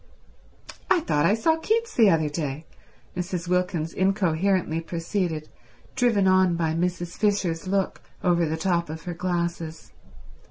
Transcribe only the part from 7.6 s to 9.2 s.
look over the top of her